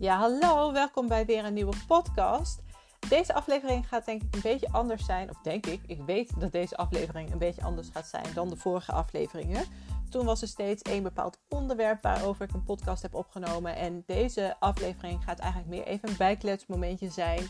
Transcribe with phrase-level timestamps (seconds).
[0.00, 2.62] Ja, hallo, welkom bij weer een nieuwe podcast.
[3.08, 6.52] Deze aflevering gaat denk ik een beetje anders zijn, of denk ik, ik weet dat
[6.52, 9.64] deze aflevering een beetje anders gaat zijn dan de vorige afleveringen.
[10.10, 13.76] Toen was er steeds één bepaald onderwerp waarover ik een podcast heb opgenomen.
[13.76, 17.42] En deze aflevering gaat eigenlijk meer even een bijkletsmomentje zijn.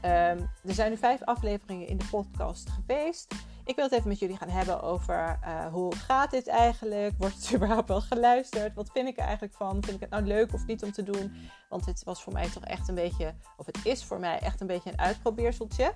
[0.00, 3.34] Ehm, er zijn nu vijf afleveringen in de podcast geweest.
[3.64, 7.14] Ik wil het even met jullie gaan hebben over uh, hoe gaat dit eigenlijk?
[7.18, 8.74] Wordt het überhaupt wel geluisterd?
[8.74, 9.82] Wat vind ik er eigenlijk van?
[9.82, 11.32] Vind ik het nou leuk of niet om te doen?
[11.68, 14.60] Want dit was voor mij toch echt een beetje, of het is voor mij echt
[14.60, 15.92] een beetje een uitprobeerseltje.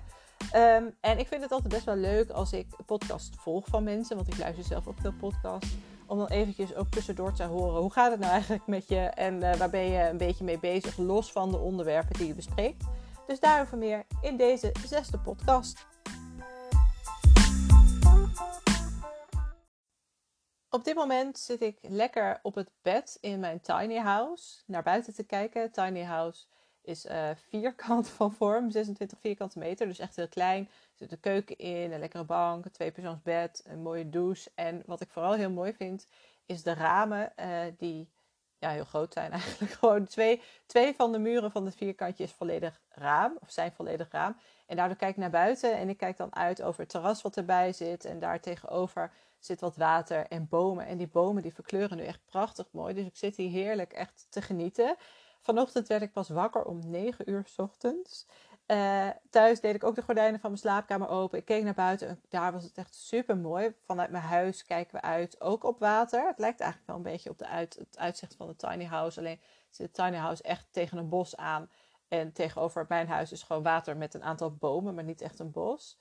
[0.55, 4.15] Um, en ik vind het altijd best wel leuk als ik podcast volg van mensen,
[4.15, 5.75] want ik luister zelf ook veel podcasts.
[6.07, 8.99] Om dan eventjes ook tussendoor te horen, hoe gaat het nou eigenlijk met je?
[8.99, 12.35] En uh, waar ben je een beetje mee bezig, los van de onderwerpen die je
[12.35, 12.83] bespreekt.
[13.27, 15.87] Dus daarover meer in deze zesde podcast.
[20.69, 25.13] Op dit moment zit ik lekker op het bed in mijn tiny house naar buiten
[25.13, 25.71] te kijken.
[25.71, 26.45] Tiny house
[26.81, 30.63] is uh, vierkant van vorm, 26 vierkante meter, dus echt heel klein.
[30.63, 34.51] Er zit een keuken in, een lekkere bank, een tweepersoonsbed, een mooie douche.
[34.55, 36.07] En wat ik vooral heel mooi vind,
[36.45, 38.09] is de ramen uh, die
[38.59, 39.71] ja, heel groot zijn eigenlijk.
[39.71, 44.11] Gewoon twee, twee van de muren van het vierkantje is volledig raam, of zijn volledig
[44.11, 44.37] raam.
[44.65, 47.37] En daardoor kijk ik naar buiten en ik kijk dan uit over het terras wat
[47.37, 48.05] erbij zit.
[48.05, 50.85] En daar tegenover zit wat water en bomen.
[50.85, 52.93] En die bomen die verkleuren nu echt prachtig mooi.
[52.93, 54.95] Dus ik zit hier heerlijk echt te genieten.
[55.41, 58.25] Vanochtend werd ik pas wakker om 9 uur s ochtends.
[58.67, 61.37] Uh, thuis deed ik ook de gordijnen van mijn slaapkamer open.
[61.37, 63.75] Ik keek naar buiten en daar was het echt super mooi.
[63.85, 66.27] Vanuit mijn huis kijken we uit, ook op water.
[66.27, 69.19] Het lijkt eigenlijk wel een beetje op de uit, het uitzicht van de tiny house.
[69.19, 71.69] Alleen zit de tiny house echt tegen een bos aan.
[72.07, 75.51] En tegenover mijn huis is gewoon water met een aantal bomen, maar niet echt een
[75.51, 75.97] bos.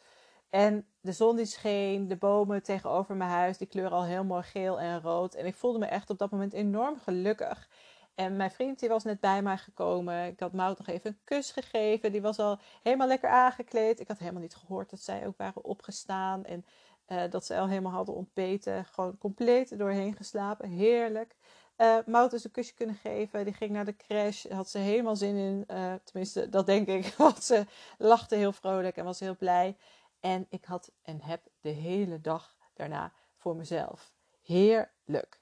[0.50, 4.42] En de zon die scheen, de bomen tegenover mijn huis, die kleuren al heel mooi
[4.42, 5.34] geel en rood.
[5.34, 7.68] En ik voelde me echt op dat moment enorm gelukkig.
[8.16, 10.26] En mijn vriend die was net bij mij gekomen.
[10.26, 12.12] Ik had Mout nog even een kus gegeven.
[12.12, 14.00] Die was al helemaal lekker aangekleed.
[14.00, 16.44] Ik had helemaal niet gehoord dat zij ook waren opgestaan.
[16.44, 16.64] En
[17.08, 18.84] uh, dat ze al helemaal hadden ontbeten.
[18.84, 20.68] Gewoon compleet doorheen geslapen.
[20.68, 21.36] Heerlijk.
[21.76, 23.44] Uh, Mout dus een kusje kunnen geven.
[23.44, 24.46] Die ging naar de crash.
[24.46, 25.64] Had ze helemaal zin in.
[25.70, 27.14] Uh, tenminste, dat denk ik.
[27.18, 27.66] Want ze
[27.98, 29.76] lachte heel vrolijk en was heel blij.
[30.20, 34.12] En ik had en heb de hele dag daarna voor mezelf.
[34.42, 35.40] Heerlijk.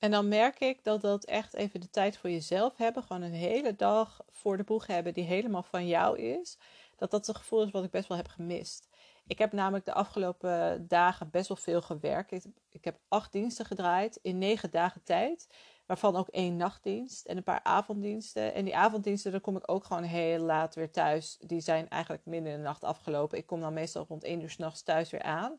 [0.00, 3.02] En dan merk ik dat dat echt even de tijd voor jezelf hebben.
[3.02, 6.58] Gewoon een hele dag voor de boeg hebben die helemaal van jou is.
[6.96, 8.88] Dat dat een gevoel is wat ik best wel heb gemist.
[9.26, 12.32] Ik heb namelijk de afgelopen dagen best wel veel gewerkt.
[12.32, 15.48] Ik, ik heb acht diensten gedraaid in negen dagen tijd.
[15.86, 18.54] Waarvan ook één nachtdienst en een paar avonddiensten.
[18.54, 21.38] En die avonddiensten, daar kom ik ook gewoon heel laat weer thuis.
[21.40, 23.38] Die zijn eigenlijk midden in de nacht afgelopen.
[23.38, 25.58] Ik kom dan meestal rond één uur s'nachts thuis weer aan.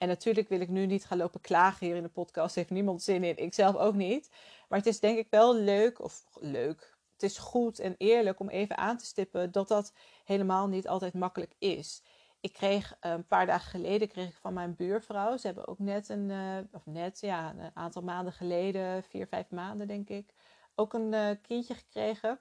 [0.00, 2.54] En natuurlijk wil ik nu niet gaan lopen klagen hier in de podcast.
[2.54, 3.36] Heeft niemand zin in.
[3.36, 4.30] Ik zelf ook niet.
[4.68, 6.96] Maar het is denk ik wel leuk, of leuk.
[7.12, 9.92] Het is goed en eerlijk om even aan te stippen dat dat
[10.24, 12.02] helemaal niet altijd makkelijk is.
[12.40, 15.36] Ik kreeg eh, een paar dagen geleden kreeg ik van mijn buurvrouw.
[15.36, 19.50] Ze hebben ook net een, uh, of net, ja, een aantal maanden geleden, vier, vijf
[19.50, 20.34] maanden denk ik,
[20.74, 22.40] ook een uh, kindje gekregen.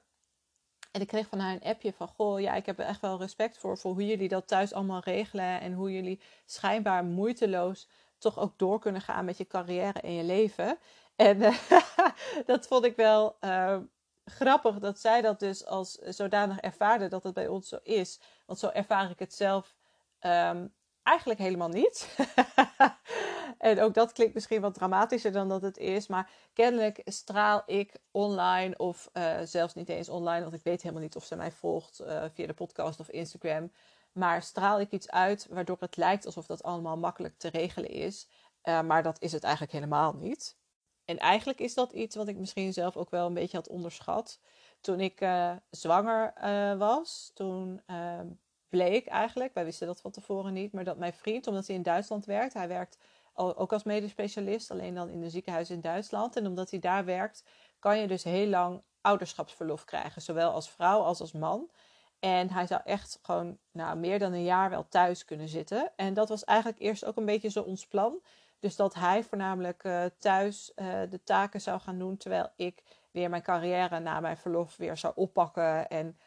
[0.91, 3.17] En ik kreeg van haar een appje van: Goh, ja, ik heb er echt wel
[3.17, 5.61] respect voor, voor hoe jullie dat thuis allemaal regelen.
[5.61, 10.23] En hoe jullie schijnbaar moeiteloos toch ook door kunnen gaan met je carrière en je
[10.23, 10.77] leven.
[11.15, 11.39] En
[12.45, 13.37] dat vond ik wel
[14.25, 18.19] grappig dat zij dat dus als zodanig ervaarde dat het bij ons zo is.
[18.45, 19.77] Want zo ervaar ik het zelf
[20.21, 20.73] Um,
[21.09, 22.17] eigenlijk helemaal niet.
[23.57, 26.07] en ook dat klinkt misschien wat dramatischer dan dat het is.
[26.07, 31.03] Maar kennelijk straal ik online, of uh, zelfs niet eens online, want ik weet helemaal
[31.03, 33.71] niet of ze mij volgt uh, via de podcast of Instagram.
[34.11, 38.27] Maar straal ik iets uit waardoor het lijkt alsof dat allemaal makkelijk te regelen is.
[38.63, 40.57] Uh, maar dat is het eigenlijk helemaal niet.
[41.05, 44.39] En eigenlijk is dat iets wat ik misschien zelf ook wel een beetje had onderschat.
[44.81, 45.27] Toen ik
[45.69, 46.33] zwanger
[46.77, 48.27] was, toen ehm,
[48.69, 51.83] bleek eigenlijk, wij wisten dat van tevoren niet, maar dat mijn vriend, omdat hij in
[51.83, 52.97] Duitsland werkt, hij werkt
[53.33, 56.35] ook als medisch specialist, alleen dan in een ziekenhuis in Duitsland.
[56.35, 57.43] En omdat hij daar werkt,
[57.79, 61.69] kan je dus heel lang ouderschapsverlof krijgen, zowel als vrouw als als man.
[62.19, 65.91] En hij zou echt gewoon nou, meer dan een jaar wel thuis kunnen zitten.
[65.95, 68.21] En dat was eigenlijk eerst ook een beetje zo ons plan.
[68.59, 73.29] Dus dat hij voornamelijk uh, thuis uh, de taken zou gaan doen, terwijl ik weer
[73.29, 75.89] mijn carrière na mijn verlof weer zou oppakken.
[75.89, 76.17] En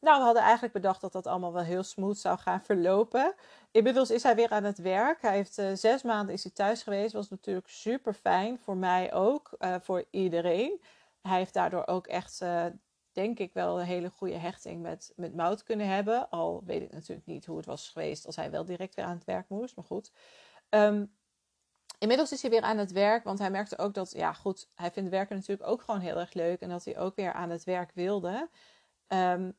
[0.00, 3.34] nou, we hadden eigenlijk bedacht dat dat allemaal wel heel smooth zou gaan verlopen.
[3.70, 5.22] Inmiddels is hij weer aan het werk.
[5.22, 7.12] Hij heeft uh, zes maanden is hij thuis geweest.
[7.12, 10.80] Was natuurlijk super fijn voor mij ook, uh, voor iedereen.
[11.22, 12.66] Hij heeft daardoor ook echt, uh,
[13.12, 16.30] denk ik, wel een hele goede hechting met, met Mout kunnen hebben.
[16.30, 19.16] Al weet ik natuurlijk niet hoe het was geweest als hij wel direct weer aan
[19.16, 19.76] het werk moest.
[19.76, 20.12] Maar goed.
[20.70, 21.16] Um,
[21.98, 24.90] Inmiddels is hij weer aan het werk, want hij merkte ook dat, ja goed, hij
[24.90, 27.64] vindt werken natuurlijk ook gewoon heel erg leuk en dat hij ook weer aan het
[27.64, 28.48] werk wilde.
[29.08, 29.56] Um,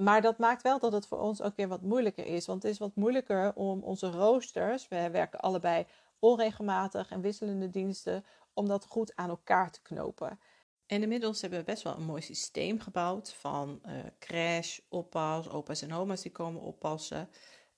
[0.00, 2.46] maar dat maakt wel dat het voor ons ook weer wat moeilijker is.
[2.46, 5.86] Want het is wat moeilijker om onze roosters, we werken allebei
[6.18, 10.38] onregelmatig en wisselende diensten, om dat goed aan elkaar te knopen.
[10.86, 15.82] En inmiddels hebben we best wel een mooi systeem gebouwd van uh, crash, oppas, opa's
[15.82, 17.28] en oma's die komen oppassen.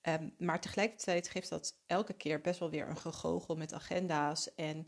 [0.01, 4.87] Um, maar tegelijkertijd geeft dat elke keer best wel weer een gegogel met agenda's en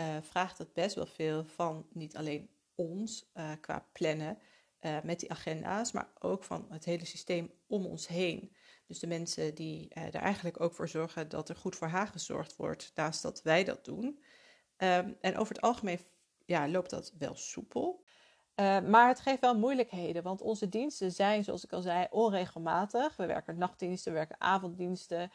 [0.00, 4.38] uh, vraagt het best wel veel van niet alleen ons uh, qua plannen,
[4.84, 8.56] uh, met die agenda's, maar ook van het hele systeem om ons heen.
[8.86, 12.06] Dus de mensen die uh, er eigenlijk ook voor zorgen dat er goed voor haar
[12.06, 14.22] gezorgd wordt, naast dat wij dat doen.
[14.76, 16.00] Um, en over het algemeen
[16.44, 18.04] ja, loopt dat wel soepel.
[18.60, 23.16] Uh, maar het geeft wel moeilijkheden, want onze diensten zijn, zoals ik al zei, onregelmatig.
[23.16, 25.30] We werken nachtdiensten, we werken avonddiensten.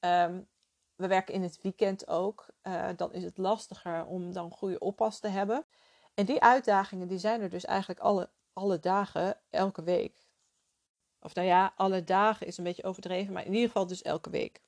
[0.00, 0.48] Um,
[0.94, 2.46] we werken in het weekend ook.
[2.96, 5.66] Dan is het lastiger om dan goede oppas te hebben.
[6.14, 10.26] En die uitdagingen die zijn er dus eigenlijk alle alle dagen, elke week.
[11.20, 14.30] Of nou ja, alle dagen is een beetje overdreven, maar in ieder geval dus elke
[14.30, 14.62] week.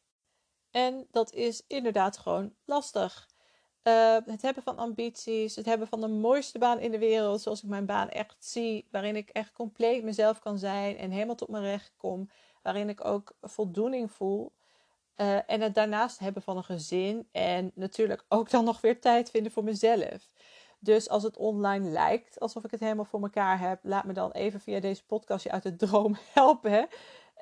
[0.71, 3.29] En dat is inderdaad gewoon lastig.
[3.83, 7.63] Uh, het hebben van ambities, het hebben van de mooiste baan in de wereld, zoals
[7.63, 11.49] ik mijn baan echt zie, waarin ik echt compleet mezelf kan zijn en helemaal tot
[11.49, 12.31] mijn recht kom,
[12.63, 14.53] waarin ik ook voldoening voel.
[15.17, 19.31] Uh, en het daarnaast hebben van een gezin en natuurlijk ook dan nog weer tijd
[19.31, 20.29] vinden voor mezelf.
[20.87, 24.31] Dus als het online lijkt alsof ik het helemaal voor elkaar heb, laat me dan
[24.31, 26.89] even via deze podcast je uit de droom helpen.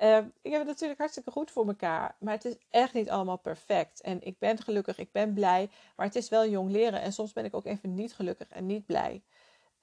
[0.01, 3.37] Uh, ik heb het natuurlijk hartstikke goed voor elkaar, maar het is echt niet allemaal
[3.37, 4.01] perfect.
[4.01, 7.01] En ik ben gelukkig, ik ben blij, maar het is wel jong leren.
[7.01, 9.23] En soms ben ik ook even niet gelukkig en niet blij.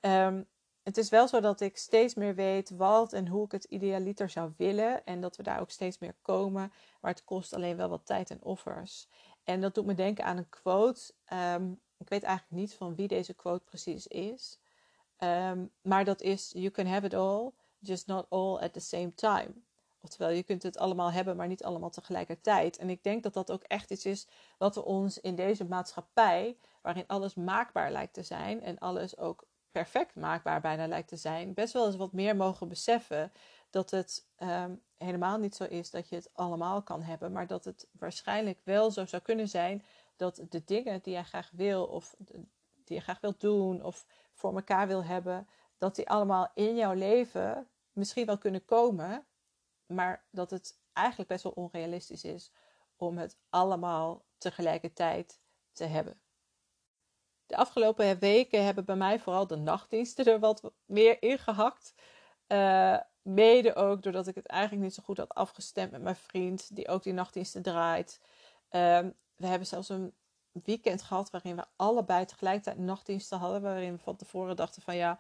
[0.00, 0.46] Um,
[0.82, 4.30] het is wel zo dat ik steeds meer weet wat en hoe ik het idealiter
[4.30, 5.04] zou willen.
[5.04, 6.72] En dat we daar ook steeds meer komen.
[7.00, 9.08] Maar het kost alleen wel wat tijd en offers.
[9.44, 11.12] En dat doet me denken aan een quote.
[11.32, 14.58] Um, ik weet eigenlijk niet van wie deze quote precies is.
[15.19, 19.14] Um, maar dat is: You can have it all, just not all at the same
[19.14, 19.50] time.
[20.00, 22.78] Oftewel, je kunt het allemaal hebben, maar niet allemaal tegelijkertijd.
[22.78, 24.26] En ik denk dat dat ook echt iets is
[24.58, 29.46] wat we ons in deze maatschappij, waarin alles maakbaar lijkt te zijn en alles ook
[29.72, 33.32] perfect maakbaar bijna lijkt te zijn, best wel eens wat meer mogen beseffen
[33.70, 37.64] dat het um, helemaal niet zo is dat je het allemaal kan hebben, maar dat
[37.64, 39.84] het waarschijnlijk wel zo zou kunnen zijn
[40.16, 42.14] dat de dingen die jij graag wil of
[42.84, 45.48] die je graag wilt doen of voor elkaar wil hebben,
[45.78, 49.26] dat die allemaal in jouw leven misschien wel kunnen komen,
[49.86, 52.52] maar dat het eigenlijk best wel onrealistisch is
[52.96, 55.40] om het allemaal tegelijkertijd
[55.72, 56.20] te hebben.
[57.46, 61.94] De afgelopen weken hebben bij mij vooral de nachtdiensten er wat meer ingehakt.
[62.48, 66.76] Uh, mede ook doordat ik het eigenlijk niet zo goed had afgestemd met mijn vriend,
[66.76, 68.20] die ook die nachtdiensten draait.
[68.70, 69.06] Uh,
[69.42, 70.12] we hebben zelfs een
[70.64, 73.62] weekend gehad waarin we allebei tegelijkertijd nachtdiensten hadden.
[73.62, 75.18] Waarin we van tevoren dachten van ja,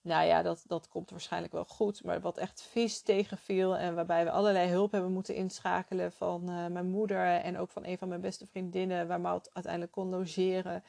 [0.00, 2.04] nou ja, dat, dat komt waarschijnlijk wel goed.
[2.04, 6.66] Maar wat echt vies tegenviel en waarbij we allerlei hulp hebben moeten inschakelen van uh,
[6.66, 10.84] mijn moeder en ook van een van mijn beste vriendinnen, waar Maud uiteindelijk kon logeren.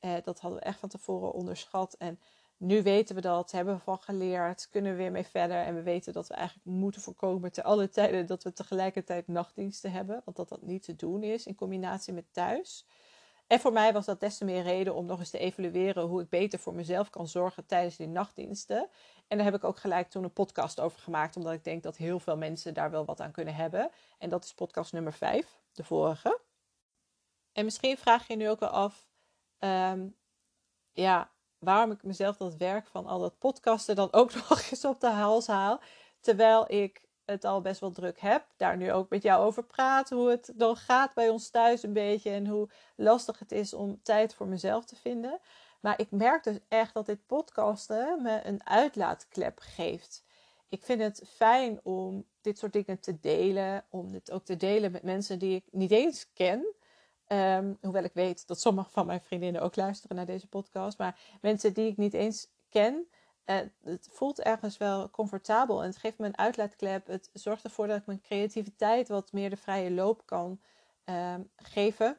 [0.00, 1.94] Uh, dat hadden we echt van tevoren onderschat.
[1.98, 2.20] En
[2.56, 5.56] nu weten we dat, hebben we van geleerd, kunnen we weer mee verder.
[5.56, 9.92] En we weten dat we eigenlijk moeten voorkomen te alle tijden dat we tegelijkertijd nachtdiensten
[9.92, 10.22] hebben.
[10.24, 12.86] Want dat dat niet te doen is in combinatie met thuis.
[13.46, 16.22] En voor mij was dat des te meer reden om nog eens te evalueren hoe
[16.22, 18.88] ik beter voor mezelf kan zorgen tijdens die nachtdiensten.
[19.28, 21.96] En daar heb ik ook gelijk toen een podcast over gemaakt, omdat ik denk dat
[21.96, 23.90] heel veel mensen daar wel wat aan kunnen hebben.
[24.18, 26.40] En dat is podcast nummer 5, de vorige.
[27.52, 29.08] En misschien vraag je nu ook wel af,
[29.58, 30.16] um,
[30.92, 31.33] ja,
[31.64, 35.10] waarom ik mezelf dat werk van al dat podcasten dan ook nog eens op de
[35.10, 35.80] hals haal.
[36.20, 38.46] Terwijl ik het al best wel druk heb.
[38.56, 40.16] Daar nu ook met jou over praten.
[40.16, 42.30] Hoe het dan gaat bij ons thuis een beetje.
[42.30, 45.40] En hoe lastig het is om tijd voor mezelf te vinden.
[45.80, 50.24] Maar ik merk dus echt dat dit podcasten me een uitlaatklep geeft.
[50.68, 53.84] Ik vind het fijn om dit soort dingen te delen.
[53.90, 56.66] Om dit ook te delen met mensen die ik niet eens ken.
[57.28, 60.98] Um, hoewel ik weet dat sommige van mijn vriendinnen ook luisteren naar deze podcast.
[60.98, 63.08] Maar mensen die ik niet eens ken.
[63.46, 67.06] Uh, het voelt ergens wel comfortabel en het geeft me een uitlaatklep.
[67.06, 70.60] Het zorgt ervoor dat ik mijn creativiteit wat meer de vrije loop kan
[71.04, 72.18] uh, geven.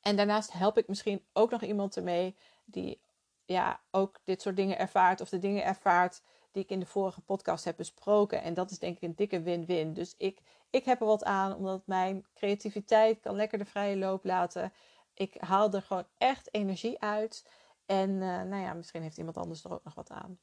[0.00, 3.00] En daarnaast help ik misschien ook nog iemand ermee die
[3.44, 6.22] ja, ook dit soort dingen ervaart of de dingen ervaart
[6.54, 8.42] die ik in de vorige podcast heb besproken.
[8.42, 9.92] En dat is denk ik een dikke win-win.
[9.92, 14.24] Dus ik, ik heb er wat aan, omdat mijn creativiteit kan lekker de vrije loop
[14.24, 14.72] laten.
[15.14, 17.48] Ik haal er gewoon echt energie uit.
[17.86, 20.38] En uh, nou ja, misschien heeft iemand anders er ook nog wat aan.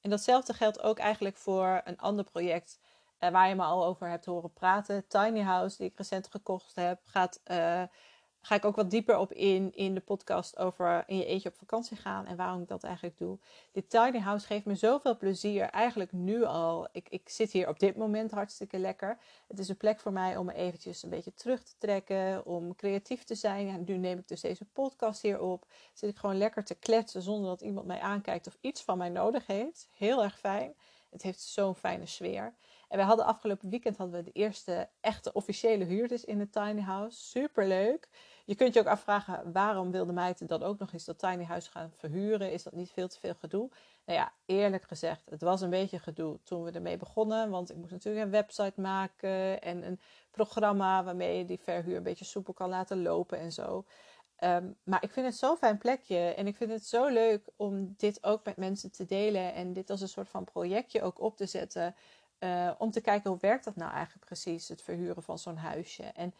[0.00, 2.80] En datzelfde geldt ook eigenlijk voor een ander project
[3.18, 5.06] uh, waar je me al over hebt horen praten.
[5.06, 7.82] Tiny House, die ik recent gekocht heb, gaat uh,
[8.40, 11.56] ga ik ook wat dieper op in in de podcast over in je eentje op
[11.56, 13.38] vakantie gaan en waarom ik dat eigenlijk doe.
[13.72, 16.88] Dit tiny house geeft me zoveel plezier, eigenlijk nu al.
[16.92, 19.18] Ik, ik zit hier op dit moment hartstikke lekker.
[19.48, 22.76] Het is een plek voor mij om me eventjes een beetje terug te trekken, om
[22.76, 23.66] creatief te zijn.
[23.66, 25.66] Ja, nu neem ik dus deze podcast hier op.
[25.92, 29.08] Zit ik gewoon lekker te kletsen zonder dat iemand mij aankijkt of iets van mij
[29.08, 29.88] nodig heeft.
[29.92, 30.74] Heel erg fijn.
[31.10, 32.54] Het heeft zo'n fijne sfeer.
[32.88, 36.80] En we hadden afgelopen weekend hadden we de eerste echte officiële huurders in het tiny
[36.80, 37.18] house.
[37.18, 38.08] Super leuk.
[38.50, 41.70] Je kunt je ook afvragen waarom wilde meid dan ook nog eens dat tiny house
[41.70, 42.52] gaan verhuren?
[42.52, 43.70] Is dat niet veel te veel gedoe?
[44.04, 47.50] Nou ja, eerlijk gezegd, het was een beetje gedoe toen we ermee begonnen.
[47.50, 52.02] Want ik moest natuurlijk een website maken en een programma waarmee je die verhuur een
[52.02, 53.84] beetje soepel kan laten lopen en zo.
[54.36, 57.94] Ehm, maar ik vind het zo'n fijn plekje en ik vind het zo leuk om
[57.96, 61.36] dit ook met mensen te delen en dit als een soort van projectje ook op
[61.36, 61.94] te zetten.
[62.38, 66.02] Uh, om te kijken hoe werkt dat nou eigenlijk precies, het verhuren van zo'n huisje.
[66.02, 66.34] En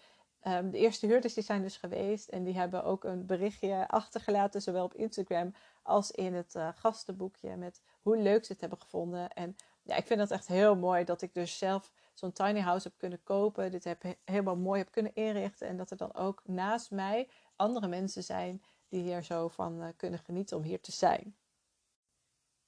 [0.47, 4.63] um, de eerste huurders die zijn dus geweest en die hebben ook een berichtje achtergelaten,
[4.63, 9.33] zowel op Instagram als in het uh, gastenboekje, met hoe leuk ze het hebben gevonden.
[9.33, 12.89] En ja, ik vind dat echt heel mooi dat ik dus zelf zo'n tiny house
[12.89, 16.43] heb kunnen kopen, dit heb helemaal mooi heb kunnen inrichten en dat er dan ook
[16.45, 20.93] naast mij andere mensen zijn die hier zo van uh, kunnen genieten om hier te
[20.93, 21.35] zijn.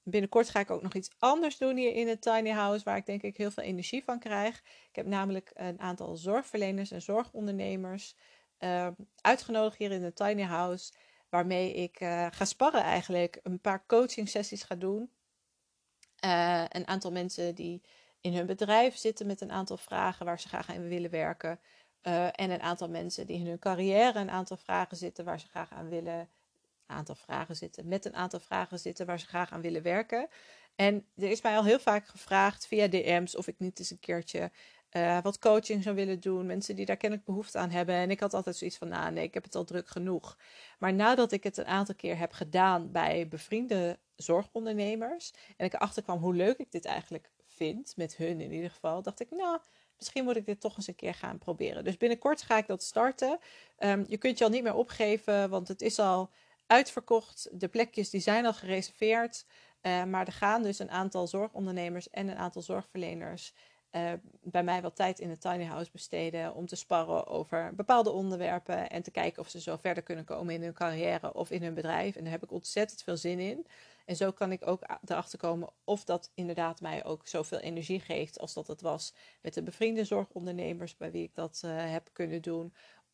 [0.03, 3.07] Binnenkort ga ik ook nog iets anders doen hier in het tiny house, waar ik
[3.07, 4.63] denk ik heel veel energie van krijg.
[4.89, 8.17] Ik heb namelijk een aantal zorgverleners en zorgondernemers
[8.59, 8.89] uh,
[9.21, 10.93] uitgenodigd hier in het tiny house,
[11.29, 15.11] waarmee ik uh, ga sparren eigenlijk, een paar coaching sessies ga doen.
[16.25, 17.83] Uh, een aantal mensen die
[18.21, 21.61] in hun bedrijf zitten met een aantal vragen waar ze graag aan willen werken.
[22.03, 25.49] Uh, en een aantal mensen die in hun carrière een aantal vragen zitten waar ze
[25.49, 26.29] graag aan willen
[26.87, 30.29] aantal vragen zitten, met een aantal vragen zitten waar ze graag aan willen werken.
[30.75, 34.01] En er is mij al heel vaak gevraagd via DM's of ik niet eens een
[34.01, 34.51] keertje
[34.97, 36.47] uh, wat coaching zou willen doen.
[36.47, 37.95] Mensen die daar kennelijk behoefte aan hebben.
[37.95, 40.39] En ik had altijd zoiets van, nou nee, ik heb het al druk genoeg.
[40.79, 45.33] Maar nadat ik het een aantal keer heb gedaan bij bevriende zorgondernemers.
[45.57, 49.03] En ik erachter kwam hoe leuk ik dit eigenlijk vind, met hun in ieder geval.
[49.03, 49.59] Dacht ik, nou,
[49.97, 51.85] misschien moet ik dit toch eens een keer gaan proberen.
[51.85, 53.39] Dus binnenkort ga ik dat starten.
[53.79, 56.31] Um, je kunt je al niet meer opgeven, want het is al
[56.73, 57.49] uitverkocht.
[57.53, 59.45] De plekjes die zijn al gereserveerd.
[59.83, 63.55] Uh, maar er gaan dus een aantal zorgondernemers en een aantal zorgverleners
[63.93, 64.13] uh,
[64.43, 68.91] bij mij wat tijd in het tiny house besteden om te sparren over bepaalde onderwerpen
[68.91, 71.75] en te kijken of ze zo verder kunnen komen in hun carrière of in hun
[71.75, 72.17] bedrijf.
[72.17, 73.67] En daar heb ik ontzettend veel zin in.
[74.05, 78.39] En zo kan ik ook erachter komen of dat inderdaad mij ook zoveel energie geeft
[78.39, 82.43] als dat het was met de bevriende zorgondernemers bij wie ik dat uh, heb kunnen
[82.43, 82.73] doen.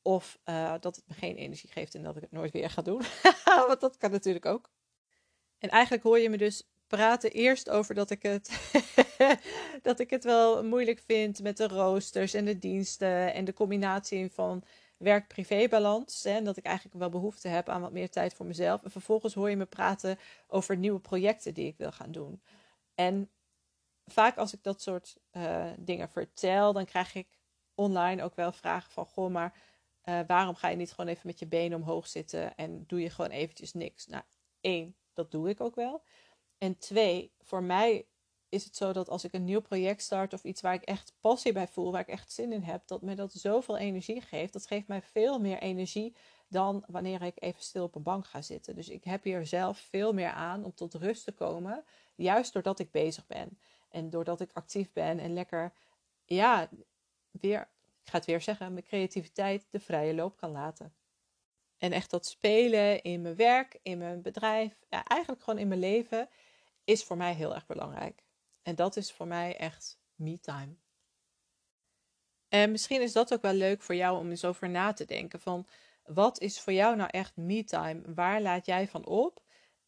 [0.08, 2.82] Of uh, dat het me geen energie geeft en dat ik het nooit weer ga
[2.82, 3.02] doen.
[3.68, 4.70] Want dat kan natuurlijk ook.
[5.58, 8.72] En eigenlijk hoor je me dus praten eerst over dat ik het,
[9.82, 14.32] dat ik het wel moeilijk vind met de roosters en de diensten en de combinatie
[14.32, 14.62] van
[14.96, 16.24] werk-privé-balans.
[16.24, 18.82] En dat ik eigenlijk wel behoefte heb aan wat meer tijd voor mezelf.
[18.82, 22.42] En vervolgens hoor je me praten over nieuwe projecten die ik wil gaan doen.
[22.94, 23.30] En
[24.06, 27.28] vaak als ik dat soort uh, dingen vertel, dan krijg ik
[27.74, 29.76] online ook wel vragen van: Goh, maar
[30.08, 33.10] uh, waarom ga je niet gewoon even met je benen omhoog zitten en doe je
[33.10, 34.06] gewoon eventjes niks?
[34.06, 34.22] Nou,
[34.60, 36.02] één, dat doe ik ook wel.
[36.58, 38.06] En twee, voor mij
[38.48, 41.14] is het zo dat als ik een nieuw project start of iets waar ik echt
[41.20, 44.52] passie bij voel, waar ik echt zin in heb, dat me dat zoveel energie geeft.
[44.52, 46.14] Dat geeft mij veel meer energie
[46.48, 48.74] dan wanneer ik even stil op een bank ga zitten.
[48.74, 51.84] Dus ik heb hier zelf veel meer aan om tot rust te komen,
[52.14, 53.58] juist doordat ik bezig ben.
[53.88, 55.72] En doordat ik actief ben en lekker,
[56.24, 56.68] ja,
[57.30, 57.68] weer
[58.08, 60.94] ik ga het weer zeggen, mijn creativiteit de vrije loop kan laten.
[61.76, 65.80] En echt dat spelen in mijn werk, in mijn bedrijf, ja, eigenlijk gewoon in mijn
[65.80, 66.28] leven,
[66.84, 68.24] is voor mij heel erg belangrijk.
[68.62, 70.76] En dat is voor mij echt me-time.
[72.48, 75.40] En misschien is dat ook wel leuk voor jou om eens over na te denken
[75.40, 75.66] van
[76.04, 78.14] wat is voor jou nou echt me-time?
[78.14, 79.42] Waar laat jij van op?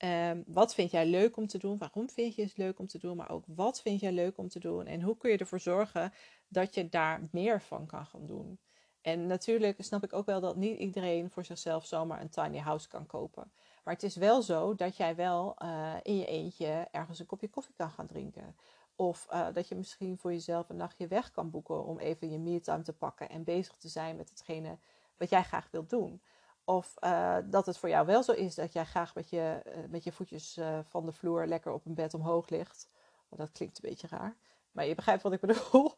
[0.04, 1.78] Um, wat vind jij leuk om te doen?
[1.78, 3.16] Waarom vind je het leuk om te doen?
[3.16, 4.86] Maar ook wat vind jij leuk om te doen?
[4.86, 6.12] En hoe kun je ervoor zorgen
[6.48, 8.58] dat je daar meer van kan gaan doen?
[9.00, 12.88] En natuurlijk snap ik ook wel dat niet iedereen voor zichzelf zomaar een tiny house
[12.88, 13.52] kan kopen.
[13.84, 17.48] Maar het is wel zo dat jij wel uh, in je eentje ergens een kopje
[17.48, 18.56] koffie kan gaan drinken.
[18.96, 22.38] Of uh, dat je misschien voor jezelf een nachtje weg kan boeken om even je
[22.38, 24.78] me-time te pakken en bezig te zijn met hetgene
[25.16, 26.22] wat jij graag wilt doen.
[26.70, 29.72] Of uh, dat het voor jou wel zo is dat jij graag met je, uh,
[29.88, 32.88] met je voetjes uh, van de vloer lekker op een bed omhoog ligt.
[33.28, 34.36] Want dat klinkt een beetje raar.
[34.72, 35.92] Maar je begrijpt wat ik bedoel.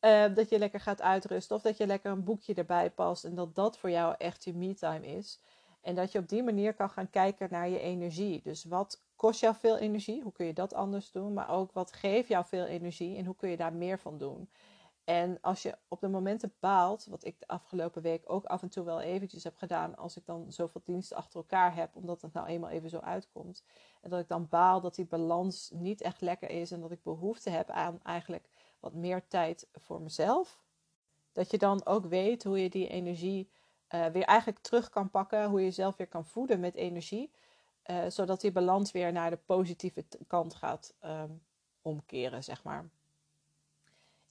[0.34, 1.56] dat je lekker gaat uitrusten.
[1.56, 3.24] Of dat je lekker een boekje erbij past.
[3.24, 5.40] En dat dat voor jou echt je me-time is.
[5.80, 8.40] En dat je op die manier kan gaan kijken naar je energie.
[8.44, 10.22] Dus wat kost jou veel energie?
[10.22, 11.32] Hoe kun je dat anders doen?
[11.32, 13.16] Maar ook wat geeft jou veel energie?
[13.16, 14.48] En hoe kun je daar meer van doen?
[15.04, 18.68] En als je op de momenten baalt, wat ik de afgelopen week ook af en
[18.68, 22.32] toe wel eventjes heb gedaan, als ik dan zoveel diensten achter elkaar heb, omdat het
[22.32, 23.64] nou eenmaal even zo uitkomt.
[24.00, 27.02] En dat ik dan baal dat die balans niet echt lekker is en dat ik
[27.02, 28.48] behoefte heb aan eigenlijk
[28.80, 30.60] wat meer tijd voor mezelf.
[31.32, 33.48] Dat je dan ook weet hoe je die energie
[33.94, 37.30] uh, weer eigenlijk terug kan pakken, hoe je jezelf weer kan voeden met energie,
[37.86, 41.42] uh, zodat die balans weer naar de positieve kant gaat um,
[41.82, 42.88] omkeren, zeg maar.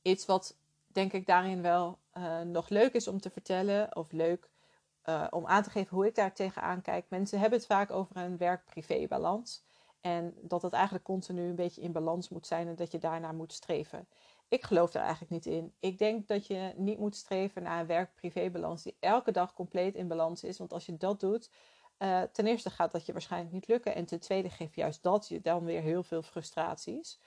[0.02, 0.56] Iets wat
[0.94, 4.50] denk ik daarin wel uh, nog leuk is om te vertellen, of leuk
[5.30, 7.06] om aan te geven hoe ik daar tegenaan kijk.
[7.10, 9.64] Mensen hebben het vaak over een werk-privé balans.
[10.02, 13.34] En dat het eigenlijk continu een beetje in balans moet zijn en dat je daarnaar
[13.34, 14.08] moet streven.
[14.48, 15.74] Ik geloof daar eigenlijk niet in.
[15.80, 20.08] Ik denk dat je niet moet streven naar een werk-privé-balans die elke dag compleet in
[20.08, 20.58] balans is.
[20.58, 21.50] Want als je dat doet,
[21.98, 23.96] uh, ten eerste gaat dat je waarschijnlijk niet lukken.
[23.96, 27.20] En ten tweede geeft juist dat je dan weer heel veel frustraties.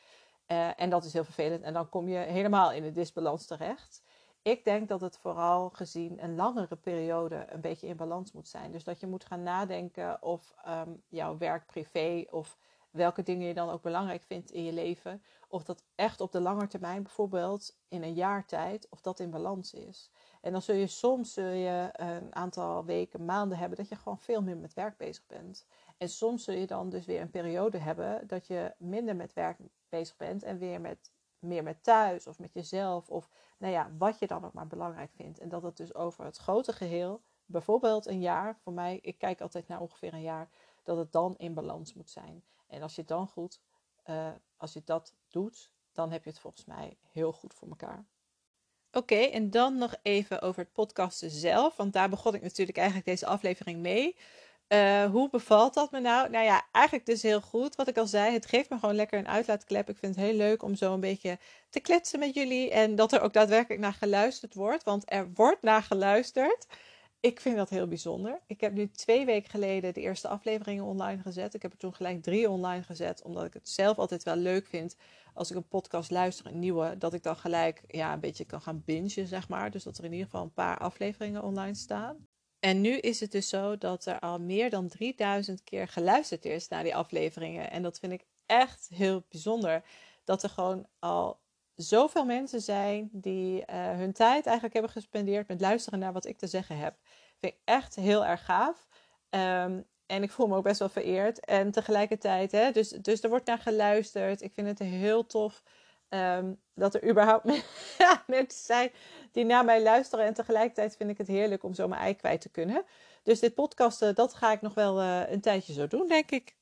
[0.46, 1.62] Uh, en dat is heel vervelend.
[1.62, 4.02] En dan kom je helemaal in een disbalans terecht.
[4.42, 8.72] Ik denk dat het vooral gezien een langere periode een beetje in balans moet zijn.
[8.72, 12.58] Dus dat je moet gaan nadenken of um, jouw werk privé of
[12.90, 16.40] welke dingen je dan ook belangrijk vindt in je leven, of dat echt op de
[16.40, 20.10] lange termijn, bijvoorbeeld in een jaar tijd, of dat in balans is.
[20.40, 24.18] En dan zul je soms zul je een aantal weken, maanden hebben dat je gewoon
[24.18, 25.66] veel meer met werk bezig bent.
[26.04, 29.58] En soms zul je dan dus weer een periode hebben dat je minder met werk
[29.88, 34.18] bezig bent en weer met, meer met thuis of met jezelf of nou ja, wat
[34.18, 35.38] je dan ook maar belangrijk vindt.
[35.38, 39.40] En dat het dus over het grote geheel, bijvoorbeeld een jaar, voor mij, ik kijk
[39.40, 40.48] altijd naar ongeveer een jaar,
[40.82, 42.44] dat het dan in balans moet zijn.
[42.66, 43.60] En als je dan goed,
[44.06, 48.04] uh, als je dat doet, dan heb je het volgens mij heel goed voor elkaar.
[48.92, 51.76] Oké, en dan nog even over het podcasten zelf.
[51.76, 54.16] Want daar begon ik natuurlijk eigenlijk deze aflevering mee.
[54.74, 56.30] Uh, hoe bevalt dat me nou?
[56.30, 57.76] Nou ja, eigenlijk dus heel goed.
[57.76, 59.88] Wat ik al zei, het geeft me gewoon lekker een uitlaatklep.
[59.88, 61.38] Ik vind het heel leuk om zo een beetje
[61.70, 62.70] te kletsen met jullie.
[62.70, 64.84] En dat er ook daadwerkelijk naar geluisterd wordt.
[64.84, 66.66] Want er wordt naar geluisterd
[67.24, 68.40] ik vind dat heel bijzonder.
[68.46, 71.54] Ik heb nu twee weken geleden de eerste afleveringen online gezet.
[71.54, 74.66] Ik heb er toen gelijk drie online gezet, omdat ik het zelf altijd wel leuk
[74.66, 74.96] vind
[75.34, 78.60] als ik een podcast luister, een nieuwe, dat ik dan gelijk ja, een beetje kan
[78.60, 79.70] gaan bingen, zeg maar.
[79.70, 82.26] Dus dat er in ieder geval een paar afleveringen online staan.
[82.64, 86.68] En nu is het dus zo dat er al meer dan 3000 keer geluisterd is
[86.68, 87.70] naar die afleveringen.
[87.70, 89.82] En dat vind ik echt heel bijzonder.
[90.24, 91.40] Dat er gewoon al
[91.74, 96.38] zoveel mensen zijn die uh, hun tijd eigenlijk hebben gespendeerd met luisteren naar wat ik
[96.38, 96.96] te zeggen heb.
[97.38, 98.88] Vind ik echt heel erg gaaf.
[99.30, 101.40] Um, en ik voel me ook best wel vereerd.
[101.40, 104.42] En tegelijkertijd, hè, dus, dus er wordt naar geluisterd.
[104.42, 105.62] Ik vind het heel tof
[106.08, 107.44] um, dat er überhaupt
[108.26, 108.90] mensen zijn
[109.32, 110.24] die naar mij luisteren.
[110.24, 112.84] En tegelijkertijd vind ik het heerlijk om zo mijn ei kwijt te kunnen.
[113.22, 116.54] Dus dit podcasten, dat ga ik nog wel uh, een tijdje zo doen, denk ik.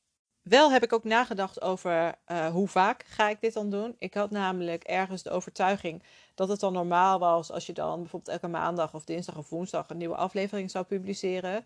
[0.43, 3.97] Wel heb ik ook nagedacht over uh, hoe vaak ga ik dit dan doen.
[3.99, 6.03] Ik had namelijk ergens de overtuiging
[6.35, 9.91] dat het dan normaal was als je dan bijvoorbeeld elke maandag of dinsdag of woensdag
[9.91, 11.65] een nieuwe aflevering zou publiceren.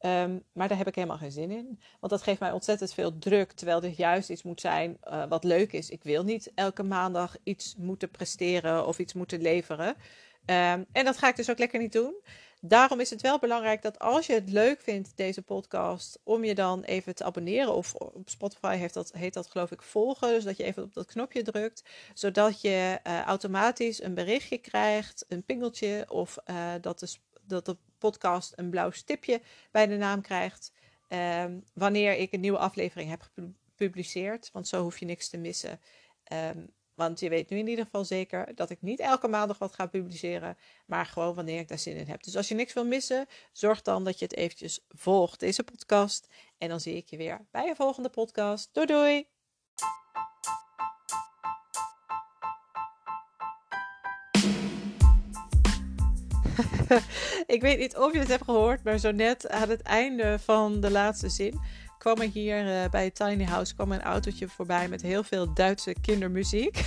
[0.00, 1.80] Um, maar daar heb ik helemaal geen zin in.
[2.00, 3.52] Want dat geeft mij ontzettend veel druk.
[3.52, 5.90] Terwijl dit juist iets moet zijn uh, wat leuk is.
[5.90, 9.88] Ik wil niet elke maandag iets moeten presteren of iets moeten leveren.
[9.88, 12.14] Um, en dat ga ik dus ook lekker niet doen.
[12.60, 16.54] Daarom is het wel belangrijk dat als je het leuk vindt, deze podcast, om je
[16.54, 17.74] dan even te abonneren.
[17.74, 20.28] Of op Spotify heeft dat, heet dat geloof ik volgen.
[20.28, 21.84] Dus dat je even op dat knopje drukt.
[22.14, 26.04] Zodat je uh, automatisch een berichtje krijgt, een pingeltje.
[26.08, 27.14] Of uh, dat, de,
[27.46, 30.72] dat de podcast een blauw stipje bij de naam krijgt.
[31.08, 34.50] Um, wanneer ik een nieuwe aflevering heb gepubliceerd.
[34.52, 35.80] Want zo hoef je niks te missen.
[36.32, 39.74] Um, want je weet nu in ieder geval zeker dat ik niet elke maandag wat
[39.74, 40.56] ga publiceren,
[40.86, 42.22] maar gewoon wanneer ik daar zin in heb.
[42.22, 46.28] Dus als je niks wil missen, zorg dan dat je het eventjes volgt, deze podcast.
[46.58, 48.68] En dan zie ik je weer bij een volgende podcast.
[48.72, 49.35] Doei doei!
[57.56, 60.80] ik weet niet of je het hebt gehoord, maar zo net aan het einde van
[60.80, 61.60] de laatste zin
[62.06, 65.94] kwam er hier uh, bij Tiny House kwam een autootje voorbij met heel veel Duitse
[66.00, 66.84] kindermuziek.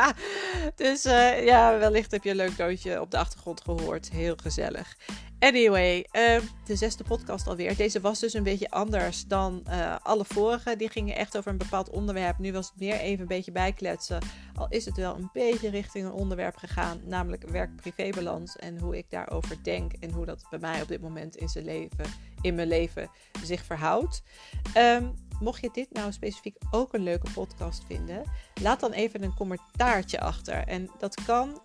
[0.76, 4.10] dus uh, ja, wellicht heb je een leuk doodje op de achtergrond gehoord.
[4.10, 4.96] Heel gezellig.
[5.44, 7.76] Anyway, uh, de zesde podcast alweer.
[7.76, 10.76] Deze was dus een beetje anders dan uh, alle vorige.
[10.76, 12.38] Die gingen echt over een bepaald onderwerp.
[12.38, 14.18] Nu was het meer even een beetje bijkletsen.
[14.54, 19.10] Al is het wel een beetje richting een onderwerp gegaan, namelijk werk-privébalans en hoe ik
[19.10, 22.06] daarover denk en hoe dat bij mij op dit moment in zijn leven
[22.44, 23.10] in mijn leven
[23.42, 24.22] zich verhoudt.
[24.76, 28.22] Um, mocht je dit nou specifiek ook een leuke podcast vinden,
[28.62, 30.66] laat dan even een commentaartje achter.
[30.66, 31.60] En dat kan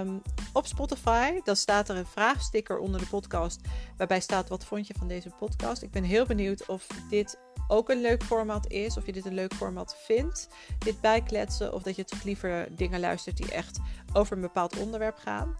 [0.00, 1.40] um, op Spotify.
[1.44, 3.60] Dan staat er een vraagsticker onder de podcast
[3.96, 5.82] waarbij staat wat vond je van deze podcast.
[5.82, 8.96] Ik ben heel benieuwd of dit ook een leuk format is.
[8.96, 10.48] Of je dit een leuk format vindt.
[10.78, 11.72] Dit bijkletsen.
[11.72, 13.78] Of dat je toch liever dingen luistert die echt
[14.12, 15.58] over een bepaald onderwerp gaan.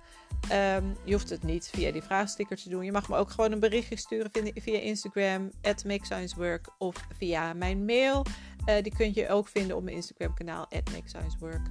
[0.49, 2.85] Ehm, je hoeft het niet via die vraagsticker te doen.
[2.85, 7.85] Je mag me ook gewoon een berichtje sturen via Instagram, at MakeScienceWork, of via mijn
[7.85, 8.25] mail.
[8.69, 11.67] Uh, die kun je ook vinden op mijn Instagram kanaal, at MakeScienceWork.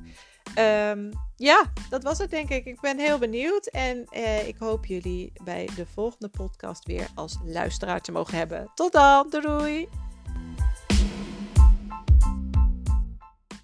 [0.58, 2.66] Um, ja, dat was het denk ik.
[2.66, 7.38] Ik ben heel benieuwd en uh, ik hoop jullie bij de volgende podcast weer als
[7.44, 8.72] luisteraar te mogen hebben.
[8.76, 9.90] Tot dan, doei!